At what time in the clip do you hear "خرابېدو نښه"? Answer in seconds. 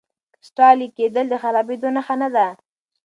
1.41-2.15